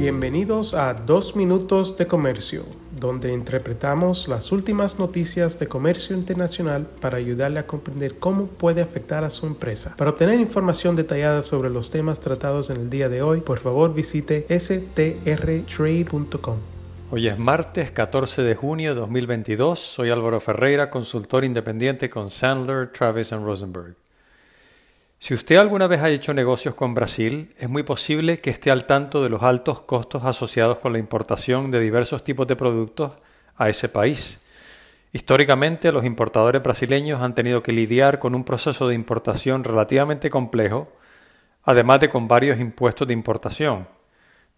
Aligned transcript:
Bienvenidos 0.00 0.72
a 0.72 0.94
Dos 0.94 1.36
Minutos 1.36 1.94
de 1.98 2.06
Comercio, 2.06 2.64
donde 2.98 3.34
interpretamos 3.34 4.28
las 4.28 4.50
últimas 4.50 4.98
noticias 4.98 5.58
de 5.58 5.66
comercio 5.66 6.16
internacional 6.16 6.86
para 7.02 7.18
ayudarle 7.18 7.58
a 7.58 7.66
comprender 7.66 8.18
cómo 8.18 8.46
puede 8.46 8.80
afectar 8.80 9.24
a 9.24 9.30
su 9.30 9.46
empresa. 9.46 9.94
Para 9.98 10.12
obtener 10.12 10.40
información 10.40 10.96
detallada 10.96 11.42
sobre 11.42 11.68
los 11.68 11.90
temas 11.90 12.18
tratados 12.18 12.70
en 12.70 12.78
el 12.78 12.88
día 12.88 13.10
de 13.10 13.20
hoy, 13.20 13.42
por 13.42 13.58
favor 13.58 13.92
visite 13.92 14.46
strtrade.com. 14.58 16.56
Hoy 17.10 17.28
es 17.28 17.38
martes 17.38 17.90
14 17.90 18.42
de 18.42 18.54
junio 18.54 18.94
de 18.94 19.00
2022. 19.00 19.78
Soy 19.78 20.08
Álvaro 20.08 20.40
Ferreira, 20.40 20.88
consultor 20.88 21.44
independiente 21.44 22.08
con 22.08 22.30
Sandler, 22.30 22.90
Travis 22.90 23.32
Rosenberg. 23.32 23.99
Si 25.22 25.34
usted 25.34 25.56
alguna 25.56 25.86
vez 25.86 26.00
ha 26.00 26.08
hecho 26.08 26.32
negocios 26.32 26.74
con 26.74 26.94
Brasil, 26.94 27.54
es 27.58 27.68
muy 27.68 27.82
posible 27.82 28.40
que 28.40 28.48
esté 28.48 28.70
al 28.70 28.86
tanto 28.86 29.22
de 29.22 29.28
los 29.28 29.42
altos 29.42 29.82
costos 29.82 30.24
asociados 30.24 30.78
con 30.78 30.94
la 30.94 30.98
importación 30.98 31.70
de 31.70 31.78
diversos 31.78 32.24
tipos 32.24 32.46
de 32.46 32.56
productos 32.56 33.12
a 33.54 33.68
ese 33.68 33.90
país. 33.90 34.40
Históricamente, 35.12 35.92
los 35.92 36.06
importadores 36.06 36.62
brasileños 36.62 37.20
han 37.20 37.34
tenido 37.34 37.62
que 37.62 37.72
lidiar 37.74 38.18
con 38.18 38.34
un 38.34 38.44
proceso 38.44 38.88
de 38.88 38.94
importación 38.94 39.62
relativamente 39.62 40.30
complejo, 40.30 40.90
además 41.64 42.00
de 42.00 42.08
con 42.08 42.26
varios 42.26 42.58
impuestos 42.58 43.06
de 43.06 43.12
importación. 43.12 43.88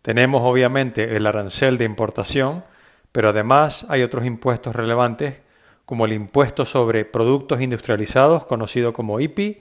Tenemos 0.01 0.43
obviamente 0.45 1.17
el 1.17 1.27
arancel 1.27 1.77
de 1.77 1.87
importación, 1.87 2.63
pero 3.11 3.31
además 3.31 3.85
hay 3.89 4.05
otros 4.05 4.25
impuestos 4.25 4.77
relevantes 4.77 5.41
como 5.87 6.05
el 6.05 6.13
impuesto 6.13 6.65
sobre 6.67 7.05
productos 7.05 7.61
industrializados, 7.61 8.45
conocido 8.47 8.93
como 8.93 9.19
IPI, 9.19 9.61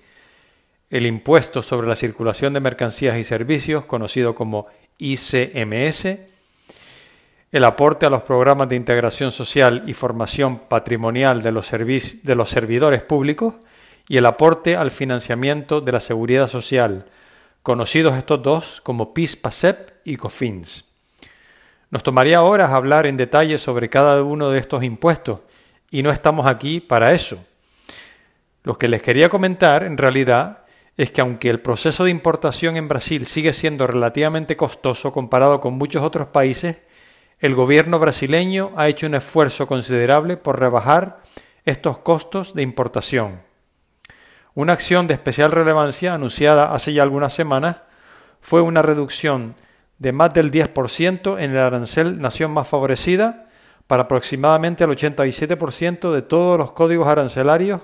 el 0.91 1.07
impuesto 1.07 1.63
sobre 1.63 1.87
la 1.87 1.95
circulación 1.95 2.53
de 2.53 2.59
mercancías 2.59 3.17
y 3.17 3.23
servicios, 3.23 3.85
conocido 3.85 4.35
como 4.35 4.67
ICMS, 4.97 6.19
el 7.51 7.63
aporte 7.63 8.05
a 8.05 8.09
los 8.09 8.23
programas 8.23 8.69
de 8.69 8.75
integración 8.75 9.31
social 9.31 9.83
y 9.87 9.93
formación 9.93 10.59
patrimonial 10.59 11.41
de 11.41 11.51
los, 11.51 11.67
servidores 11.67 13.01
públicos 13.03 13.55
y 14.07 14.17
el 14.17 14.25
aporte 14.25 14.75
al 14.75 14.91
financiamiento 14.91 15.79
de 15.79 15.93
la 15.93 16.01
seguridad 16.01 16.49
social, 16.49 17.05
conocidos 17.63 18.17
estos 18.17 18.43
dos 18.43 18.81
como 18.81 19.13
PIS, 19.13 19.37
PASEP 19.37 19.91
y 20.03 20.17
COFINS. 20.17 20.85
Nos 21.89 22.03
tomaría 22.03 22.41
horas 22.41 22.71
hablar 22.71 23.05
en 23.05 23.17
detalle 23.17 23.57
sobre 23.57 23.89
cada 23.89 24.23
uno 24.23 24.49
de 24.49 24.59
estos 24.59 24.83
impuestos 24.83 25.39
y 25.89 26.03
no 26.03 26.11
estamos 26.11 26.47
aquí 26.47 26.79
para 26.79 27.13
eso. 27.13 27.37
Lo 28.63 28.77
que 28.77 28.87
les 28.87 29.01
quería 29.01 29.29
comentar 29.29 29.83
en 29.83 29.97
realidad 29.97 30.60
es 30.97 31.11
que 31.11 31.21
aunque 31.21 31.49
el 31.49 31.61
proceso 31.61 32.03
de 32.03 32.11
importación 32.11 32.77
en 32.77 32.87
Brasil 32.87 33.25
sigue 33.25 33.53
siendo 33.53 33.87
relativamente 33.87 34.57
costoso 34.57 35.11
comparado 35.11 35.61
con 35.61 35.73
muchos 35.73 36.03
otros 36.03 36.27
países, 36.27 36.77
el 37.39 37.55
gobierno 37.55 37.97
brasileño 37.97 38.71
ha 38.75 38.87
hecho 38.87 39.07
un 39.07 39.15
esfuerzo 39.15 39.67
considerable 39.67 40.37
por 40.37 40.59
rebajar 40.59 41.23
estos 41.65 41.99
costos 41.99 42.53
de 42.53 42.61
importación. 42.61 43.41
Una 44.53 44.73
acción 44.73 45.07
de 45.07 45.13
especial 45.13 45.51
relevancia 45.51 46.13
anunciada 46.13 46.73
hace 46.73 46.93
ya 46.93 47.03
algunas 47.03 47.33
semanas 47.33 47.77
fue 48.41 48.61
una 48.61 48.81
reducción 48.81 49.55
de 49.97 50.11
más 50.11 50.33
del 50.33 50.51
10% 50.51 51.39
en 51.39 51.51
el 51.51 51.57
arancel 51.57 52.19
nación 52.19 52.51
más 52.51 52.67
favorecida 52.67 53.47
para 53.87 54.03
aproximadamente 54.03 54.83
el 54.83 54.89
87% 54.89 56.11
de 56.11 56.21
todos 56.21 56.57
los 56.57 56.73
códigos 56.73 57.07
arancelarios 57.07 57.81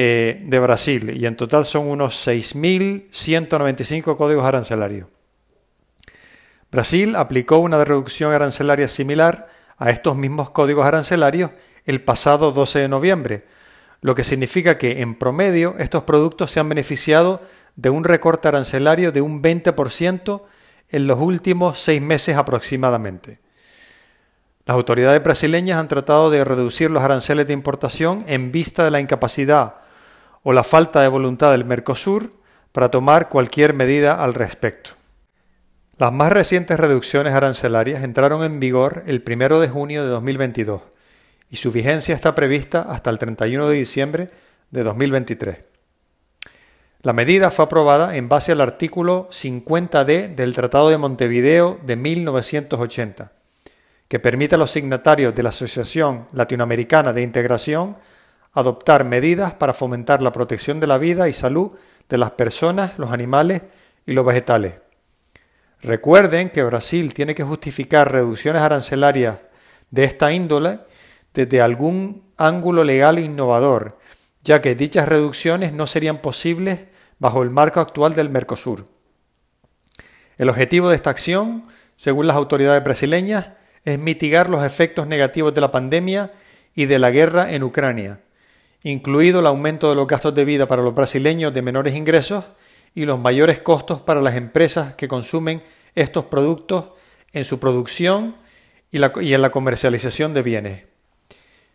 eh, 0.00 0.40
de 0.44 0.60
Brasil 0.60 1.10
y 1.10 1.26
en 1.26 1.34
total 1.34 1.66
son 1.66 1.88
unos 1.88 2.24
6.195 2.24 4.16
códigos 4.16 4.44
arancelarios. 4.44 5.10
Brasil 6.70 7.16
aplicó 7.16 7.58
una 7.58 7.84
reducción 7.84 8.32
arancelaria 8.32 8.86
similar 8.86 9.48
a 9.76 9.90
estos 9.90 10.14
mismos 10.14 10.50
códigos 10.50 10.86
arancelarios 10.86 11.50
el 11.84 12.00
pasado 12.00 12.52
12 12.52 12.78
de 12.78 12.88
noviembre, 12.88 13.42
lo 14.00 14.14
que 14.14 14.22
significa 14.22 14.78
que 14.78 15.02
en 15.02 15.16
promedio 15.16 15.74
estos 15.80 16.04
productos 16.04 16.52
se 16.52 16.60
han 16.60 16.68
beneficiado 16.68 17.42
de 17.74 17.90
un 17.90 18.04
recorte 18.04 18.46
arancelario 18.46 19.10
de 19.10 19.20
un 19.20 19.42
20% 19.42 20.44
en 20.90 21.06
los 21.08 21.20
últimos 21.20 21.80
seis 21.80 22.00
meses 22.00 22.36
aproximadamente. 22.36 23.40
Las 24.64 24.76
autoridades 24.76 25.20
brasileñas 25.24 25.80
han 25.80 25.88
tratado 25.88 26.30
de 26.30 26.44
reducir 26.44 26.88
los 26.88 27.02
aranceles 27.02 27.48
de 27.48 27.52
importación 27.52 28.24
en 28.28 28.52
vista 28.52 28.84
de 28.84 28.92
la 28.92 29.00
incapacidad 29.00 29.87
o 30.42 30.52
la 30.52 30.64
falta 30.64 31.00
de 31.00 31.08
voluntad 31.08 31.52
del 31.52 31.64
Mercosur 31.64 32.30
para 32.72 32.90
tomar 32.90 33.28
cualquier 33.28 33.74
medida 33.74 34.22
al 34.22 34.34
respecto. 34.34 34.90
Las 35.98 36.12
más 36.12 36.30
recientes 36.30 36.78
reducciones 36.78 37.34
arancelarias 37.34 38.04
entraron 38.04 38.44
en 38.44 38.60
vigor 38.60 39.02
el 39.06 39.22
1 39.26 39.58
de 39.58 39.68
junio 39.68 40.04
de 40.04 40.10
2022 40.10 40.82
y 41.50 41.56
su 41.56 41.72
vigencia 41.72 42.14
está 42.14 42.34
prevista 42.34 42.82
hasta 42.82 43.10
el 43.10 43.18
31 43.18 43.68
de 43.68 43.76
diciembre 43.76 44.28
de 44.70 44.82
2023. 44.84 45.58
La 47.02 47.12
medida 47.12 47.50
fue 47.50 47.64
aprobada 47.64 48.16
en 48.16 48.28
base 48.28 48.52
al 48.52 48.60
artículo 48.60 49.28
50D 49.30 50.34
del 50.34 50.54
Tratado 50.54 50.88
de 50.88 50.98
Montevideo 50.98 51.78
de 51.82 51.96
1980, 51.96 53.32
que 54.08 54.18
permite 54.18 54.56
a 54.56 54.58
los 54.58 54.72
signatarios 54.72 55.34
de 55.34 55.42
la 55.42 55.50
Asociación 55.50 56.26
Latinoamericana 56.32 57.12
de 57.12 57.22
Integración 57.22 57.96
adoptar 58.52 59.04
medidas 59.04 59.54
para 59.54 59.72
fomentar 59.72 60.22
la 60.22 60.32
protección 60.32 60.80
de 60.80 60.86
la 60.86 60.98
vida 60.98 61.28
y 61.28 61.32
salud 61.32 61.76
de 62.08 62.18
las 62.18 62.32
personas, 62.32 62.98
los 62.98 63.12
animales 63.12 63.62
y 64.06 64.12
los 64.12 64.24
vegetales. 64.24 64.74
Recuerden 65.80 66.50
que 66.50 66.64
Brasil 66.64 67.14
tiene 67.14 67.34
que 67.34 67.44
justificar 67.44 68.10
reducciones 68.10 68.62
arancelarias 68.62 69.38
de 69.90 70.04
esta 70.04 70.32
índole 70.32 70.78
desde 71.34 71.60
algún 71.60 72.24
ángulo 72.36 72.82
legal 72.82 73.18
innovador, 73.18 73.98
ya 74.42 74.60
que 74.60 74.74
dichas 74.74 75.08
reducciones 75.08 75.72
no 75.72 75.86
serían 75.86 76.18
posibles 76.18 76.86
bajo 77.18 77.42
el 77.42 77.50
marco 77.50 77.80
actual 77.80 78.14
del 78.14 78.30
Mercosur. 78.30 78.86
El 80.36 80.48
objetivo 80.48 80.88
de 80.88 80.96
esta 80.96 81.10
acción, 81.10 81.64
según 81.96 82.26
las 82.26 82.36
autoridades 82.36 82.82
brasileñas, 82.82 83.50
es 83.84 83.98
mitigar 83.98 84.48
los 84.48 84.64
efectos 84.64 85.06
negativos 85.06 85.54
de 85.54 85.60
la 85.60 85.72
pandemia 85.72 86.32
y 86.74 86.86
de 86.86 86.98
la 86.98 87.10
guerra 87.10 87.52
en 87.52 87.62
Ucrania, 87.62 88.20
incluido 88.82 89.40
el 89.40 89.46
aumento 89.46 89.88
de 89.88 89.96
los 89.96 90.06
gastos 90.06 90.34
de 90.34 90.44
vida 90.44 90.68
para 90.68 90.82
los 90.82 90.94
brasileños 90.94 91.52
de 91.52 91.62
menores 91.62 91.96
ingresos 91.96 92.44
y 92.94 93.04
los 93.04 93.18
mayores 93.18 93.60
costos 93.60 94.00
para 94.00 94.20
las 94.20 94.36
empresas 94.36 94.94
que 94.94 95.08
consumen 95.08 95.62
estos 95.94 96.26
productos 96.26 96.84
en 97.32 97.44
su 97.44 97.58
producción 97.58 98.36
y, 98.90 98.98
en 98.98 99.42
la 99.42 99.50
comercialización 99.50 100.34
de 100.34 100.42
bienes. 100.42 100.84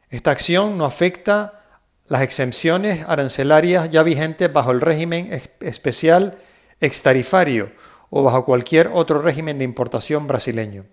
Esta 0.09 0.31
acción 0.31 0.77
no 0.77 0.85
afecta 0.85 1.61
las 2.07 2.21
exenciones 2.21 3.05
arancelarias 3.07 3.89
ya 3.89 4.03
vigentes 4.03 4.51
bajo 4.51 4.71
el 4.71 4.81
régimen 4.81 5.41
especial 5.61 6.35
extarifario 6.81 7.71
o 8.09 8.23
bajo 8.23 8.45
cualquier 8.45 8.89
otro 8.93 9.21
régimen 9.21 9.57
de 9.57 9.63
importación 9.63 10.27
brasileño. 10.27 10.85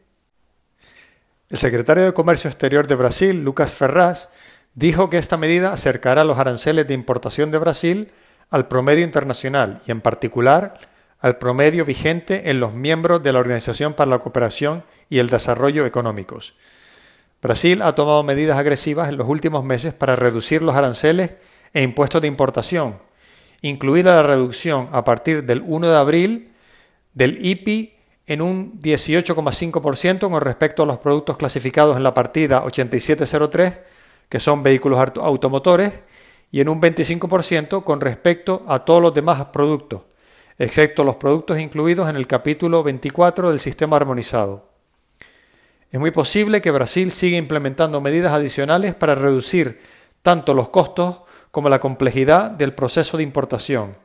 El 1.50 1.58
secretario 1.58 2.04
de 2.04 2.14
Comercio 2.14 2.48
Exterior 2.48 2.86
de 2.86 2.94
Brasil, 2.94 3.42
Lucas 3.42 3.74
Ferraz, 3.74 4.28
dijo 4.74 5.10
que 5.10 5.18
esta 5.18 5.36
medida 5.36 5.72
acercará 5.72 6.24
los 6.24 6.38
aranceles 6.38 6.86
de 6.86 6.94
importación 6.94 7.50
de 7.50 7.58
Brasil 7.58 8.12
al 8.50 8.68
promedio 8.68 9.04
internacional 9.04 9.80
y 9.86 9.90
en 9.90 10.00
particular 10.00 10.78
al 11.20 11.36
promedio 11.36 11.84
vigente 11.84 12.50
en 12.50 12.60
los 12.60 12.72
miembros 12.72 13.22
de 13.22 13.32
la 13.32 13.40
Organización 13.40 13.92
para 13.92 14.10
la 14.10 14.18
Cooperación 14.18 14.84
y 15.10 15.18
el 15.18 15.28
Desarrollo 15.28 15.84
Económicos. 15.84 16.54
Brasil 17.42 17.82
ha 17.82 17.94
tomado 17.94 18.22
medidas 18.22 18.58
agresivas 18.58 19.08
en 19.08 19.16
los 19.16 19.28
últimos 19.28 19.64
meses 19.64 19.92
para 19.92 20.16
reducir 20.16 20.62
los 20.62 20.76
aranceles 20.76 21.32
e 21.72 21.82
impuestos 21.82 22.22
de 22.22 22.28
importación, 22.28 22.98
incluida 23.62 24.16
la 24.16 24.22
reducción 24.22 24.88
a 24.92 25.04
partir 25.04 25.44
del 25.44 25.62
1 25.64 25.90
de 25.90 25.96
abril 25.96 26.52
del 27.14 27.44
IPI 27.44 27.94
en 28.26 28.42
un 28.42 28.80
18,5% 28.80 30.30
con 30.30 30.40
respecto 30.40 30.82
a 30.84 30.86
los 30.86 30.98
productos 30.98 31.36
clasificados 31.36 31.96
en 31.96 32.02
la 32.02 32.14
partida 32.14 32.62
8703 32.64 33.74
que 34.30 34.40
son 34.40 34.62
vehículos 34.62 34.98
automotores, 34.98 36.00
y 36.50 36.60
en 36.60 36.68
un 36.70 36.80
25% 36.80 37.84
con 37.84 38.00
respecto 38.00 38.62
a 38.66 38.84
todos 38.84 39.02
los 39.02 39.12
demás 39.12 39.44
productos, 39.46 40.02
excepto 40.58 41.04
los 41.04 41.16
productos 41.16 41.58
incluidos 41.58 42.08
en 42.08 42.16
el 42.16 42.26
capítulo 42.26 42.82
24 42.82 43.50
del 43.50 43.60
sistema 43.60 43.96
armonizado. 43.96 44.70
Es 45.90 45.98
muy 45.98 46.12
posible 46.12 46.62
que 46.62 46.70
Brasil 46.70 47.12
siga 47.12 47.36
implementando 47.36 48.00
medidas 48.00 48.32
adicionales 48.32 48.94
para 48.94 49.16
reducir 49.16 49.80
tanto 50.22 50.54
los 50.54 50.68
costos 50.68 51.20
como 51.50 51.68
la 51.68 51.80
complejidad 51.80 52.50
del 52.52 52.72
proceso 52.72 53.16
de 53.16 53.24
importación. 53.24 53.96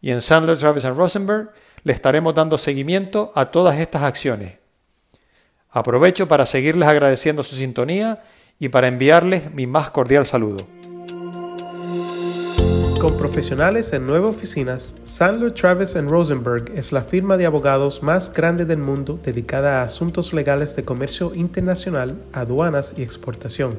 Y 0.00 0.10
en 0.10 0.20
Sandler, 0.20 0.56
Travis 0.56 0.84
Rosenberg 0.84 1.50
le 1.82 1.92
estaremos 1.92 2.34
dando 2.34 2.58
seguimiento 2.58 3.32
a 3.34 3.46
todas 3.46 3.78
estas 3.80 4.02
acciones. 4.02 4.54
Aprovecho 5.70 6.28
para 6.28 6.46
seguirles 6.46 6.88
agradeciendo 6.88 7.42
su 7.42 7.56
sintonía 7.56 8.22
y 8.58 8.68
para 8.68 8.88
enviarles 8.88 9.52
mi 9.54 9.66
más 9.66 9.90
cordial 9.90 10.26
saludo. 10.26 10.58
Con 13.00 13.18
profesionales 13.18 13.92
en 13.92 14.06
nueve 14.06 14.26
oficinas, 14.26 14.94
Sandler 15.04 15.52
Travis 15.52 15.94
Rosenberg 15.94 16.72
es 16.74 16.90
la 16.90 17.02
firma 17.02 17.36
de 17.36 17.44
abogados 17.44 18.02
más 18.02 18.32
grande 18.32 18.64
del 18.64 18.78
mundo 18.78 19.20
dedicada 19.22 19.80
a 19.80 19.84
asuntos 19.84 20.32
legales 20.32 20.74
de 20.74 20.86
comercio 20.86 21.34
internacional, 21.34 22.24
aduanas 22.32 22.94
y 22.96 23.02
exportación. 23.02 23.78